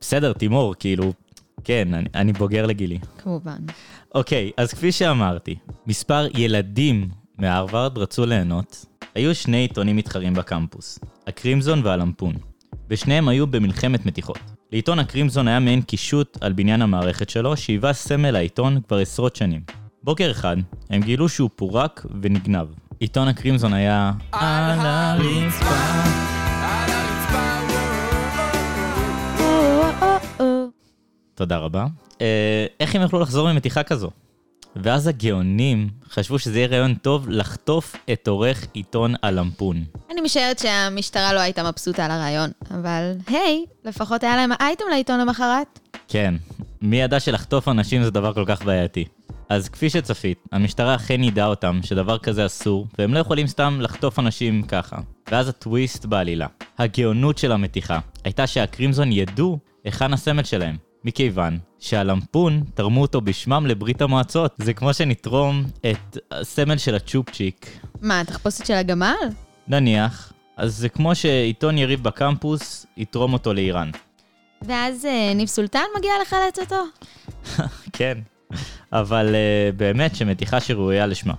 בסדר, 0.00 0.32
תימור, 0.32 0.74
כאילו, 0.78 1.12
כן, 1.66 1.94
אני, 1.94 2.08
אני 2.14 2.32
בוגר 2.32 2.66
לגילי. 2.66 2.98
כמובן. 3.18 3.56
אוקיי, 4.14 4.50
אז 4.56 4.72
כפי 4.72 4.92
שאמרתי, 4.92 5.54
מספר 5.86 6.26
ילדים 6.34 7.08
מהרווארד 7.38 7.98
רצו 7.98 8.26
ליהנות. 8.26 8.86
היו 9.14 9.34
שני 9.34 9.56
עיתונים 9.56 9.96
מתחרים 9.96 10.34
בקמפוס, 10.34 10.98
הקרימזון 11.26 11.80
והלמפון. 11.84 12.34
ושניהם 12.90 13.28
היו 13.28 13.46
במלחמת 13.46 14.06
מתיחות. 14.06 14.38
לעיתון 14.72 14.98
הקרימזון 14.98 15.48
היה 15.48 15.60
מעין 15.60 15.82
קישוט 15.82 16.38
על 16.40 16.52
בניין 16.52 16.82
המערכת 16.82 17.30
שלו, 17.30 17.56
שהיווה 17.56 17.92
סמל 17.92 18.36
העיתון 18.36 18.80
כבר 18.88 18.98
עשרות 18.98 19.36
שנים. 19.36 19.60
בוקר 20.02 20.30
אחד, 20.30 20.56
הם 20.90 21.02
גילו 21.02 21.28
שהוא 21.28 21.50
פורק 21.56 22.06
ונגנב. 22.22 22.66
עיתון 23.00 23.28
הקרימזון 23.28 23.72
היה... 23.72 24.12
על 24.32 24.78
הרצפה. 24.80 26.45
תודה 31.36 31.56
רבה. 31.56 31.86
אה, 32.20 32.66
איך 32.80 32.94
הם 32.94 33.02
יכלו 33.02 33.20
לחזור 33.20 33.52
ממתיחה 33.52 33.82
כזו? 33.82 34.10
ואז 34.76 35.06
הגאונים 35.06 35.88
חשבו 36.10 36.38
שזה 36.38 36.58
יהיה 36.58 36.68
רעיון 36.68 36.94
טוב 36.94 37.28
לחטוף 37.28 37.96
את 38.12 38.28
עורך 38.28 38.66
עיתון 38.72 39.14
הלמפון. 39.22 39.84
אני 40.10 40.20
משערת 40.20 40.58
שהמשטרה 40.58 41.32
לא 41.32 41.40
הייתה 41.40 41.62
מבסוטה 41.62 42.04
על 42.04 42.10
הרעיון, 42.10 42.50
אבל 42.70 43.12
היי, 43.26 43.64
לפחות 43.84 44.22
היה 44.22 44.36
להם 44.36 44.50
אייטם 44.60 44.84
לעיתון 44.90 45.20
למחרת. 45.20 45.78
כן, 46.08 46.34
מי 46.82 47.00
ידע 47.00 47.20
שלחטוף 47.20 47.68
אנשים 47.68 48.04
זה 48.04 48.10
דבר 48.10 48.32
כל 48.32 48.44
כך 48.46 48.62
בעייתי. 48.62 49.04
אז 49.48 49.68
כפי 49.68 49.90
שצפית, 49.90 50.38
המשטרה 50.52 50.94
אכן 50.94 51.22
ידעה 51.22 51.46
אותם 51.46 51.80
שדבר 51.82 52.18
כזה 52.18 52.46
אסור, 52.46 52.86
והם 52.98 53.14
לא 53.14 53.18
יכולים 53.18 53.46
סתם 53.46 53.78
לחטוף 53.80 54.18
אנשים 54.18 54.62
ככה. 54.62 54.96
ואז 55.30 55.48
הטוויסט 55.48 56.04
בעלילה. 56.04 56.46
הגאונות 56.78 57.38
של 57.38 57.52
המתיחה 57.52 57.98
הייתה 58.24 58.46
שהקרימזון 58.46 59.12
ידעו 59.12 59.58
היכן 59.84 60.12
הסמל 60.12 60.44
שלהם. 60.44 60.85
מכיוון 61.06 61.58
שהלמפון 61.78 62.62
תרמו 62.74 63.02
אותו 63.02 63.20
בשמם 63.20 63.66
לברית 63.66 64.02
המועצות. 64.02 64.54
זה 64.58 64.74
כמו 64.74 64.94
שנתרום 64.94 65.64
את 65.90 66.18
הסמל 66.30 66.76
של 66.78 66.94
הצ'ופצ'יק. 66.94 67.80
מה, 68.02 68.20
התחפושת 68.20 68.66
של 68.66 68.74
הגמל? 68.74 69.14
נניח, 69.68 70.32
אז 70.56 70.76
זה 70.76 70.88
כמו 70.88 71.14
שעיתון 71.14 71.78
יריב 71.78 72.02
בקמפוס 72.02 72.86
יתרום 72.96 73.32
אותו 73.32 73.54
לאיראן. 73.54 73.90
ואז 74.62 75.04
אה, 75.04 75.34
ניב 75.34 75.48
סולטן 75.48 75.84
מגיע 75.98 76.12
לחלץ 76.22 76.58
אותו? 76.58 76.82
כן, 77.98 78.18
אבל 78.92 79.34
uh, 79.34 79.76
באמת 79.76 80.16
שמתיחה 80.16 80.60
שראויה 80.60 81.06
לשמה. 81.06 81.34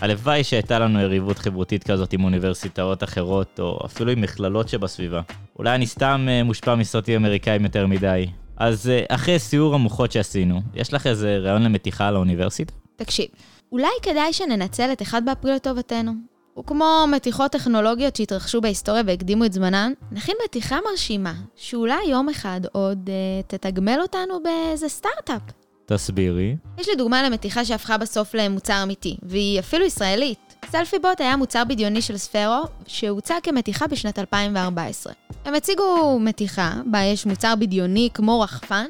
הלוואי 0.00 0.44
שהייתה 0.44 0.78
לנו 0.78 1.00
יריבות 1.00 1.38
חברותית 1.38 1.84
כזאת 1.84 2.12
עם 2.12 2.24
אוניברסיטאות 2.24 3.04
אחרות, 3.04 3.60
או 3.60 3.78
אפילו 3.86 4.12
עם 4.12 4.20
מכללות 4.20 4.68
שבסביבה. 4.68 5.20
אולי 5.58 5.74
אני 5.74 5.86
סתם 5.86 6.26
uh, 6.28 6.44
מושפע 6.44 6.74
מסרטים 6.74 7.24
אמריקאים 7.24 7.64
יותר 7.64 7.86
מדי. 7.86 8.26
אז 8.58 8.86
uh, 8.86 9.14
אחרי 9.14 9.38
סיור 9.38 9.74
המוחות 9.74 10.12
שעשינו, 10.12 10.60
יש 10.74 10.94
לך 10.94 11.06
איזה 11.06 11.38
רעיון 11.38 11.62
למתיחה 11.62 12.10
לאוניברסיטה? 12.10 12.72
תקשיב, 12.96 13.26
אולי 13.72 13.88
כדאי 14.02 14.32
שננצל 14.32 14.92
את 14.92 15.02
1 15.02 15.22
באפריל 15.22 15.54
לטובתנו. 15.54 16.12
וכמו 16.58 17.04
מתיחות 17.12 17.52
טכנולוגיות 17.52 18.16
שהתרחשו 18.16 18.60
בהיסטוריה 18.60 19.02
והקדימו 19.06 19.44
את 19.44 19.52
זמנן, 19.52 19.92
נכין 20.12 20.34
מתיחה 20.44 20.78
מרשימה, 20.90 21.34
שאולי 21.56 22.04
יום 22.08 22.28
אחד 22.28 22.60
עוד 22.72 23.08
uh, 23.08 23.46
תתגמל 23.46 23.98
אותנו 24.02 24.42
באיזה 24.42 24.88
סטארט-אפ. 24.88 25.42
תסבירי. 25.86 26.56
יש 26.78 26.88
לי 26.88 26.94
דוגמה 26.96 27.22
למתיחה 27.22 27.64
שהפכה 27.64 27.98
בסוף 27.98 28.34
למוצר 28.34 28.82
אמיתי, 28.82 29.16
והיא 29.22 29.60
אפילו 29.60 29.84
ישראלית. 29.84 30.47
Selfie 30.70 30.98
Bot 30.98 31.20
היה 31.20 31.36
מוצר 31.36 31.64
בדיוני 31.64 32.02
של 32.02 32.16
ספרו, 32.16 32.64
שהוצג 32.86 33.38
כמתיחה 33.42 33.86
בשנת 33.86 34.18
2014. 34.18 35.12
הם 35.44 35.54
הציגו 35.54 36.18
מתיחה, 36.20 36.72
בה 36.86 37.02
יש 37.02 37.26
מוצר 37.26 37.54
בדיוני 37.58 38.08
כמו 38.14 38.40
רחפן, 38.40 38.84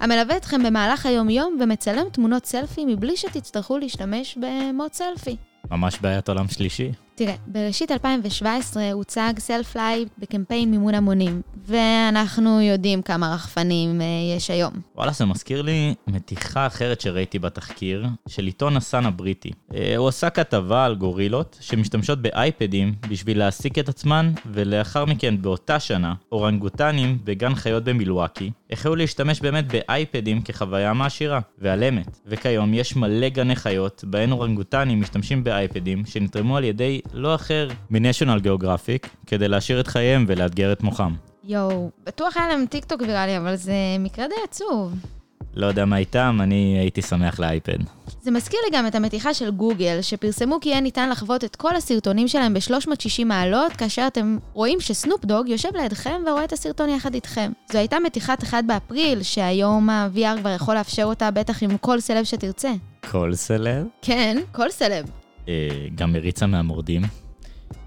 המלווה 0.00 0.36
אתכם 0.36 0.62
במהלך 0.62 1.06
היום-יום 1.06 1.56
ומצלם 1.60 2.04
תמונות 2.12 2.46
סלפי 2.46 2.84
מבלי 2.84 3.16
שתצטרכו 3.16 3.78
להשתמש 3.78 4.38
במוט 4.40 4.92
סלפי. 4.92 5.36
ממש 5.70 5.98
בעיית 6.00 6.28
עולם 6.28 6.48
שלישי. 6.48 6.92
תראה, 7.14 7.34
בראשית 7.46 7.90
2017 7.90 8.92
הוצג 8.92 9.32
Self 9.38 9.76
Live 9.76 10.08
בקמפיין 10.18 10.70
מימון 10.70 10.94
המונים, 10.94 11.42
ואנחנו 11.66 12.60
יודעים 12.60 13.02
כמה 13.02 13.34
רחפנים 13.34 14.00
אה, 14.00 14.06
יש 14.36 14.50
היום. 14.50 14.72
וואלה, 14.96 15.12
זה 15.12 15.24
מזכיר 15.24 15.62
לי 15.62 15.94
מתיחה 16.06 16.66
אחרת 16.66 17.00
שראיתי 17.00 17.38
בתחקיר, 17.38 18.06
של 18.28 18.44
עיתון 18.44 18.76
הסאן 18.76 19.06
הבריטי. 19.06 19.50
אה, 19.74 19.96
הוא 19.96 20.08
עשה 20.08 20.30
כתבה 20.30 20.84
על 20.84 20.94
גורילות 20.94 21.58
שמשתמשות 21.60 22.22
באייפדים 22.22 22.94
בשביל 23.08 23.38
להעסיק 23.38 23.78
את 23.78 23.88
עצמן, 23.88 24.32
ולאחר 24.46 25.04
מכן 25.04 25.42
באותה 25.42 25.80
שנה, 25.80 26.14
אורנגוטנים 26.32 27.18
בגן 27.24 27.54
חיות 27.54 27.84
במילואקי 27.84 28.50
החלו 28.72 28.94
להשתמש 28.94 29.40
באמת 29.40 29.72
באייפדים 29.72 30.42
כחוויה 30.42 30.92
מעשירה, 30.92 31.40
ועל 31.58 31.84
אמת. 31.84 32.18
וכיום 32.26 32.74
יש 32.74 32.96
מלא 32.96 33.28
גני 33.28 33.56
חיות, 33.56 34.04
בהן 34.06 34.32
אורנגוטנים 34.32 35.00
משתמשים 35.00 35.44
באייפדים 35.44 36.06
שנתרמו 36.06 36.56
על 36.56 36.64
ידי 36.64 37.00
לא 37.12 37.34
אחר 37.34 37.68
מ-National 37.90 38.44
Geographic, 38.44 39.08
כדי 39.26 39.48
להעשיר 39.48 39.80
את 39.80 39.86
חייהם 39.86 40.24
ולאתגר 40.28 40.72
את 40.72 40.82
מוחם. 40.82 41.14
יואו, 41.44 41.90
בטוח 42.06 42.36
היה 42.36 42.48
להם 42.48 42.66
טיק 42.66 42.84
טוק 42.84 43.00
ויראלי, 43.00 43.36
אבל 43.36 43.56
זה 43.56 43.72
מקרה 43.98 44.26
די 44.28 44.34
עצוב. 44.44 44.94
לא 45.54 45.66
יודע 45.66 45.84
מה 45.84 45.96
איתם, 45.96 46.38
אני 46.42 46.78
הייתי 46.78 47.02
שמח 47.02 47.40
ל 47.40 47.46
iPad. 47.46 47.78
זה 48.22 48.30
מזכיר 48.30 48.60
לי 48.64 48.78
גם 48.78 48.86
את 48.86 48.94
המתיחה 48.94 49.34
של 49.34 49.50
גוגל, 49.50 49.98
שפרסמו 50.02 50.60
כי 50.60 50.68
יהיה 50.68 50.80
ניתן 50.80 51.10
לחוות 51.10 51.44
את 51.44 51.56
כל 51.56 51.76
הסרטונים 51.76 52.28
שלהם 52.28 52.54
ב-360 52.54 53.24
מעלות, 53.24 53.72
כאשר 53.72 54.06
אתם 54.06 54.38
רואים 54.52 54.80
שסנופ 54.80 55.24
דוג 55.24 55.48
יושב 55.48 55.76
לידכם 55.76 56.22
ורואה 56.26 56.44
את 56.44 56.52
הסרטון 56.52 56.88
יחד 56.88 57.14
איתכם. 57.14 57.52
זו 57.72 57.78
הייתה 57.78 57.96
מתיחת 58.04 58.42
1 58.42 58.64
באפריל, 58.64 59.22
שהיום 59.22 59.90
ה-VR 59.90 60.40
כבר 60.40 60.50
יכול 60.50 60.74
לאפשר 60.74 61.04
אותה 61.04 61.30
בטח 61.30 61.62
עם 61.62 61.76
כל 61.78 62.00
סלב 62.00 62.24
שתרצה. 62.24 62.72
כל 63.10 63.34
סלב? 63.34 63.86
כן, 64.02 64.36
כל 64.52 64.70
סלב. 64.70 65.06
אה, 65.48 65.54
גם 65.94 66.12
מריצה 66.12 66.46
מהמורדים. 66.46 67.02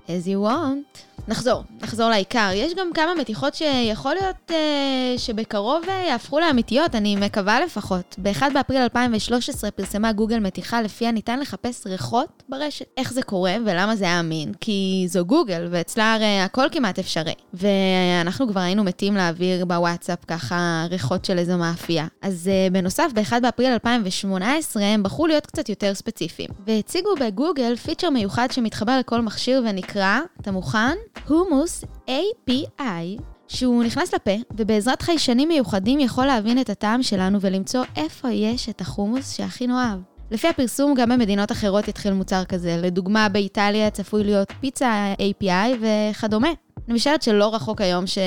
as 0.07 0.27
you 0.27 0.39
want. 0.47 1.14
נחזור, 1.27 1.63
נחזור 1.81 2.09
לעיקר. 2.09 2.49
יש 2.53 2.73
גם 2.73 2.89
כמה 2.93 3.15
מתיחות 3.15 3.55
שיכול 3.55 4.13
להיות 4.13 4.51
אה, 4.51 5.13
שבקרוב 5.17 5.83
אה, 5.89 6.03
יהפכו 6.07 6.39
לאמיתיות, 6.39 6.95
אני 6.95 7.15
מקווה 7.15 7.59
לפחות. 7.61 8.15
ב-1 8.17 8.41
באפריל 8.53 8.81
2013 8.81 9.71
פרסמה 9.71 10.11
גוגל 10.11 10.39
מתיחה 10.39 10.81
לפיה 10.81 11.11
ניתן 11.11 11.39
לחפש 11.39 11.87
ריחות 11.87 12.43
ברשת. 12.49 12.85
איך 12.97 13.13
זה 13.13 13.21
קורה 13.21 13.55
ולמה 13.65 13.95
זה 13.95 14.05
היה 14.05 14.19
אמין? 14.19 14.51
כי 14.59 15.05
זו 15.09 15.25
גוגל, 15.25 15.67
ואצלה 15.71 16.13
הרי 16.13 16.39
הכל 16.39 16.67
כמעט 16.71 16.99
אפשרי. 16.99 17.33
ואנחנו 17.53 18.47
כבר 18.47 18.59
היינו 18.59 18.83
מתים 18.83 19.15
להעביר 19.15 19.65
בוואטסאפ 19.65 20.25
ככה 20.27 20.85
ריחות 20.89 21.25
של 21.25 21.37
איזו 21.37 21.57
מאפייה. 21.57 22.07
אז 22.21 22.49
אה, 22.53 22.67
בנוסף, 22.71 23.11
ב-1 23.13 23.39
באפריל 23.41 23.71
2018 23.71 24.83
הם 24.83 25.03
בחרו 25.03 25.27
להיות 25.27 25.45
קצת 25.45 25.69
יותר 25.69 25.93
ספציפיים. 25.93 26.49
והציגו 26.67 27.09
בגוגל 27.19 27.75
feature 27.75 28.09
מיוחד 28.09 28.47
שמתחבר 28.51 28.99
לכל 28.99 29.21
מכשיר 29.21 29.63
ונקרא, 29.65 30.19
אתה 30.41 30.51
מוכן? 30.51 30.95
הומוס 31.27 31.83
API, 32.07 33.21
שהוא 33.47 33.83
נכנס 33.83 34.13
לפה, 34.13 34.31
ובעזרת 34.57 35.01
חיישנים 35.01 35.47
מיוחדים 35.47 35.99
יכול 35.99 36.25
להבין 36.25 36.61
את 36.61 36.69
הטעם 36.69 37.03
שלנו 37.03 37.41
ולמצוא 37.41 37.83
איפה 37.95 38.31
יש 38.31 38.69
את 38.69 38.81
החומוס 38.81 39.35
שהכי 39.35 39.67
נאהב. 39.67 39.99
לפי 40.31 40.47
הפרסום, 40.47 40.93
גם 40.97 41.09
במדינות 41.09 41.51
אחרות 41.51 41.87
יתחיל 41.87 42.13
מוצר 42.13 42.45
כזה. 42.45 42.77
לדוגמה, 42.81 43.29
באיטליה 43.29 43.89
צפוי 43.89 44.23
להיות 44.23 44.53
פיצה 44.59 45.13
API 45.13 45.77
וכדומה. 45.81 46.49
אני 46.87 46.93
משערת 46.93 47.21
שלא 47.21 47.55
רחוק 47.55 47.81
היום 47.81 48.07
ש... 48.07 48.17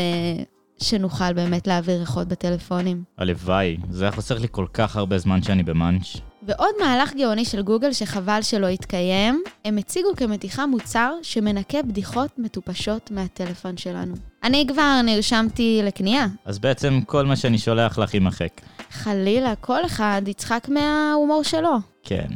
שנוכל 0.83 1.33
באמת 1.33 1.67
להעביר 1.67 1.99
ריחות 1.99 2.29
בטלפונים. 2.29 3.03
הלוואי, 3.19 3.77
זה 3.91 4.05
היה 4.05 4.13
חוסך 4.13 4.41
לי 4.41 4.47
כל 4.51 4.67
כך 4.73 4.97
הרבה 4.97 5.19
זמן 5.19 5.43
שאני 5.43 5.63
במאנץ'. 5.63 6.28
ועוד 6.49 6.75
מהלך 6.81 7.15
גאוני 7.15 7.45
של 7.45 7.63
גוגל 7.63 7.93
שחבל 7.93 8.43
שלא 8.43 8.67
יתקיים, 8.67 9.43
הם 9.65 9.79
הציגו 9.79 10.09
כמתיחה 10.17 10.67
מוצר 10.67 11.13
שמנקה 11.23 11.83
בדיחות 11.83 12.31
מטופשות 12.39 13.11
מהטלפון 13.11 13.77
שלנו. 13.77 14.15
אני 14.45 14.67
כבר 14.69 15.01
נרשמתי 15.05 15.81
לקנייה. 15.85 16.27
אז 16.45 16.59
בעצם 16.59 17.01
כל 17.07 17.27
מה 17.27 17.37
שאני 17.37 17.59
שולח 17.59 17.99
לך 17.99 18.15
יימחק. 18.15 18.61
חלילה, 18.91 19.55
כל 19.61 19.87
אחד 19.87 20.23
יצחק 20.27 20.69
מההומור 20.69 21.43
שלו. 21.43 21.77
כן. 22.03 22.27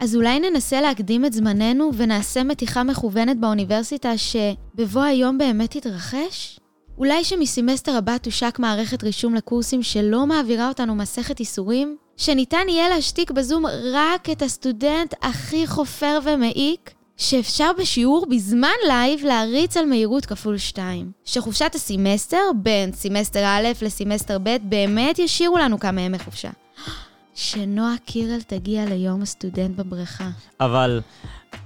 אז 0.00 0.16
אולי 0.16 0.40
ננסה 0.40 0.80
להקדים 0.80 1.24
את 1.24 1.32
זמננו 1.32 1.90
ונעשה 1.96 2.42
מתיחה 2.42 2.82
מכוונת 2.82 3.40
באוניברסיטה 3.40 4.12
שבבוא 4.18 5.02
היום 5.02 5.38
באמת 5.38 5.70
תתרחש? 5.70 6.60
אולי 6.98 7.24
שמסמסטר 7.24 7.96
הבא 7.96 8.18
תושק 8.18 8.58
מערכת 8.58 9.04
רישום 9.04 9.34
לקורסים 9.34 9.82
שלא 9.82 10.26
מעבירה 10.26 10.68
אותנו 10.68 10.94
מסכת 10.94 11.40
איסורים? 11.40 11.96
שניתן 12.22 12.66
יהיה 12.68 12.88
להשתיק 12.88 13.30
בזום 13.30 13.64
רק 13.92 14.30
את 14.30 14.42
הסטודנט 14.42 15.14
הכי 15.22 15.66
חופר 15.66 16.18
ומעיק? 16.24 16.90
שאפשר 17.16 17.70
בשיעור 17.78 18.26
בזמן 18.30 18.68
live 18.88 19.24
להריץ 19.24 19.76
על 19.76 19.86
מהירות 19.86 20.26
כפול 20.26 20.58
2. 20.58 21.12
שחופשת 21.24 21.74
הסמסטר 21.74 22.38
בין 22.62 22.92
סמסטר 22.92 23.44
א' 23.46 23.68
לסמסטר 23.82 24.38
ב' 24.42 24.56
באמת 24.62 25.18
ישאירו 25.18 25.58
לנו 25.58 25.80
כמה 25.80 26.00
ימי 26.00 26.18
חופשה. 26.18 26.50
שנועה 27.34 27.94
קירל 28.04 28.42
תגיע 28.42 28.84
ליום 28.84 29.22
הסטודנט 29.22 29.76
בבריכה. 29.76 30.30
אבל 30.60 31.00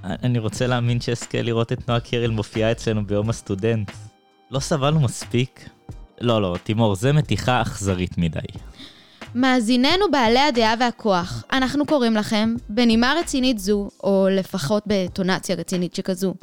אני 0.03 0.39
רוצה 0.39 0.67
להאמין 0.67 1.01
שאזכה 1.01 1.41
לראות 1.41 1.71
את 1.71 1.87
נועה 1.87 1.99
קירל 1.99 2.31
מופיעה 2.31 2.71
אצלנו 2.71 3.05
ביום 3.05 3.29
הסטודנט. 3.29 3.91
לא 4.51 4.59
סבלנו 4.59 4.99
מספיק? 4.99 5.69
לא, 6.21 6.41
לא, 6.41 6.55
תימור, 6.63 6.95
זה 6.95 7.13
מתיחה 7.13 7.61
אכזרית 7.61 8.17
מדי. 8.17 8.39
מאזיננו 9.35 10.11
בעלי 10.11 10.39
הדעה 10.39 10.73
והכוח, 10.79 11.43
אנחנו 11.51 11.85
קוראים 11.85 12.15
לכם, 12.15 12.55
בנימה 12.69 13.13
רצינית 13.19 13.59
זו, 13.59 13.89
או 14.03 14.27
לפחות 14.31 14.83
באינטונציה 14.87 15.55
רצינית 15.55 15.95
שכזו. 15.95 16.33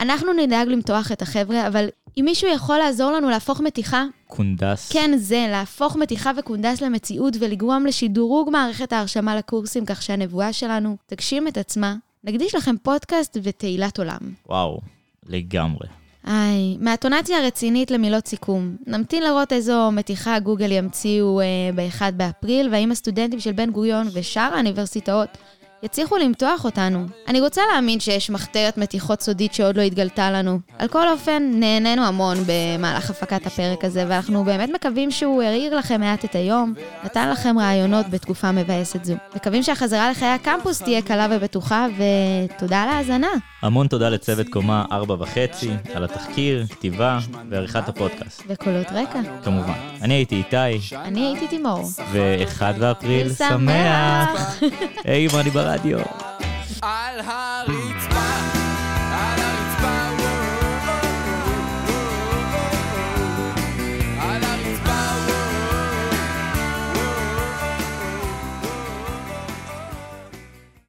אנחנו 0.00 0.32
נדאג 0.32 0.68
למתוח 0.68 1.12
את 1.12 1.22
החבר'ה, 1.22 1.66
אבל 1.66 1.88
אם 2.18 2.24
מישהו 2.24 2.50
יכול 2.50 2.78
לעזור 2.78 3.10
לנו 3.12 3.30
להפוך 3.30 3.60
מתיחה... 3.60 4.04
קונדס. 4.26 4.92
כן, 4.92 5.10
זה, 5.16 5.46
להפוך 5.50 5.96
מתיחה 5.96 6.30
וקונדס 6.36 6.80
למציאות 6.80 7.34
ולגרום 7.40 7.86
לשדרוג 7.86 8.50
מערכת 8.50 8.92
ההרשמה 8.92 9.36
לקורסים 9.36 9.86
כך 9.86 10.02
שהנבואה 10.02 10.52
שלנו 10.52 10.96
תגשים 11.06 11.48
את 11.48 11.58
עצמה, 11.58 11.94
נקדיש 12.24 12.54
לכם 12.54 12.74
פודקאסט 12.82 13.36
ותהילת 13.42 13.98
עולם. 13.98 14.18
וואו, 14.46 14.80
לגמרי. 15.26 15.86
איי, 16.28 16.76
מהאינטונציה 16.80 17.38
הרצינית 17.38 17.90
למילות 17.90 18.26
סיכום. 18.26 18.76
נמתין 18.86 19.22
לראות 19.22 19.52
איזו 19.52 19.90
מתיחה 19.92 20.38
גוגל 20.38 20.72
ימציאו 20.72 21.40
אה, 21.40 21.46
ב-1 21.74 22.10
באפריל, 22.16 22.68
והאם 22.72 22.92
הסטודנטים 22.92 23.40
של 23.40 23.52
בן 23.52 23.70
גוריון 23.70 24.08
ושאר 24.12 24.50
האוניברסיטאות 24.54 25.28
יצליחו 25.82 26.16
למתוח 26.16 26.64
אותנו. 26.64 27.06
אני 27.28 27.40
רוצה 27.40 27.62
להאמין 27.72 28.00
שיש 28.00 28.30
מחתרת 28.30 28.78
מתיחות 28.78 29.20
סודית 29.20 29.54
שעוד 29.54 29.76
לא 29.76 29.82
התגלתה 29.82 30.30
לנו. 30.30 30.58
על 30.78 30.88
כל 30.88 31.08
אופן, 31.08 31.50
נהנינו 31.54 32.04
המון 32.04 32.36
במהלך 32.46 33.10
הפקת 33.10 33.46
הפרק 33.46 33.84
הזה, 33.84 34.04
ואנחנו 34.08 34.44
באמת 34.44 34.70
מקווים 34.74 35.10
שהוא 35.10 35.42
העיר 35.42 35.76
לכם 35.76 36.00
מעט 36.00 36.24
את 36.24 36.34
היום, 36.34 36.74
נתן 37.04 37.30
לכם 37.30 37.58
רעיונות 37.58 38.08
בתקופה 38.10 38.52
מבאסת 38.52 39.04
זו. 39.04 39.14
מקווים 39.36 39.62
שהחזרה 39.62 40.10
לחיי 40.10 40.28
הקמפוס 40.28 40.82
תהיה 40.82 41.02
קלה 41.02 41.26
ובטוחה, 41.30 41.86
ותודה 41.96 42.82
על 42.82 42.88
ההאזנה. 42.88 43.28
המון 43.62 43.86
תודה 43.86 44.08
לצוות 44.08 44.46
קומה 44.48 44.84
ארבע 44.92 45.16
וחצי, 45.18 45.70
על 45.94 46.04
התחקיר, 46.04 46.66
כתיבה 46.66 47.18
ועריכת 47.50 47.88
הפודקאסט. 47.88 48.42
וקולות 48.48 48.86
רקע. 48.90 49.20
כמובן. 49.44 49.72
אני 50.02 50.14
הייתי 50.14 50.34
איתי, 50.34 50.56
אני 51.04 51.26
הייתי 51.26 51.48
תימור. 51.48 51.84
ואחד 52.12 52.74
באפריל 52.78 53.32
שמח. 53.32 53.48
שמח. 53.48 54.60
היי, 55.04 55.28
מה 55.32 55.40
אני 55.40 55.50
radio. 55.68 56.00
Al-Haritz. 56.80 58.17